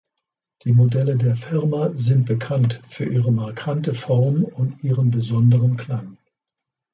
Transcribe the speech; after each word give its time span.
Die 0.63 0.71
Modelle 0.71 1.15
der 1.15 1.35
Firma 1.35 1.91
sind 1.93 2.25
bekannt 2.25 2.81
für 2.89 3.05
ihre 3.05 3.31
markante 3.31 3.93
Form 3.93 4.43
und 4.43 4.83
ihren 4.83 5.11
besonderen 5.11 5.77
Klang. 5.77 6.17